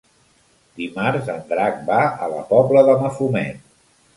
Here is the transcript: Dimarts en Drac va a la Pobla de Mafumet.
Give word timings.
Dimarts 0.81 1.29
en 1.35 1.45
Drac 1.53 1.77
va 1.91 1.99
a 2.07 2.31
la 2.33 2.41
Pobla 2.55 2.85
de 2.89 2.97
Mafumet. 3.05 3.65